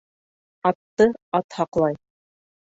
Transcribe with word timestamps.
Атты 0.69 1.07
ат 1.41 1.59
һаҡлай. 1.59 2.01